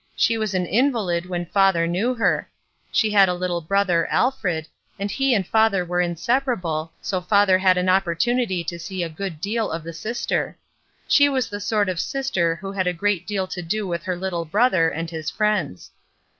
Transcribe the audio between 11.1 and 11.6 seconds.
was the